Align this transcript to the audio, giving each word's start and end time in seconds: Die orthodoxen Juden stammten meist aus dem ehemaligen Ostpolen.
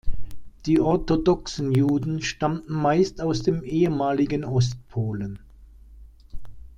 Die 0.65 0.79
orthodoxen 0.79 1.71
Juden 1.73 2.23
stammten 2.23 2.73
meist 2.73 3.21
aus 3.21 3.43
dem 3.43 3.63
ehemaligen 3.63 4.43
Ostpolen. 4.43 5.37